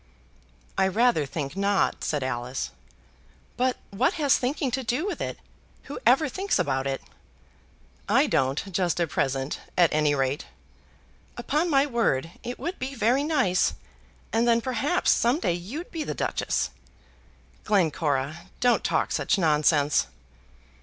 [0.79, 2.71] "I rather think not," said Alice.
[3.55, 5.37] "But what has thinking to do with it?
[5.83, 7.03] Who ever thinks about it?"
[8.09, 10.47] "I don't just at present, at any rate."
[11.37, 13.75] "Upon my word it would be very nice;
[14.33, 16.71] and then perhaps some day you'd be the Duchess."
[17.63, 20.07] "Glencora, don't talk such nonsense."